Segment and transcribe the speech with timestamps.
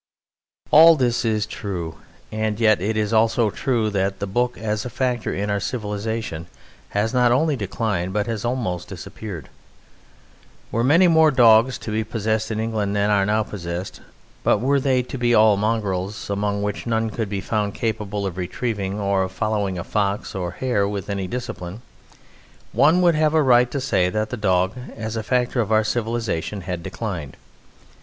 [0.71, 1.97] All this is true;
[2.31, 6.47] and yet it is also true that the Book as a factor in our civilization
[6.89, 9.47] has not only declined but has almost disappeared.
[10.71, 14.01] Were many more dogs to be possessed in England than are now possessed,
[14.43, 18.37] but were they to be all mongrels, among which none could be found capable of
[18.37, 21.83] retrieving, or of following a fox or a hare with any discipline,
[22.71, 25.83] one would have a right to say that the dog as a factor of our
[25.83, 27.37] civilization had declined.